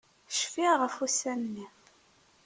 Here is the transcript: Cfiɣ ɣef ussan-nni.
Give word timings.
Cfiɣ 0.37 0.73
ɣef 0.81 0.95
ussan-nni. 1.05 1.67